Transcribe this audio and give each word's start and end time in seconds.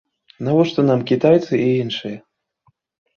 Навошта 0.45 0.85
нам 0.87 1.03
кітайцы 1.11 1.53
і 1.65 1.67
іншыя? 1.83 2.17